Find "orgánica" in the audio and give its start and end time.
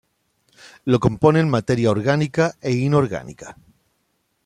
1.95-2.45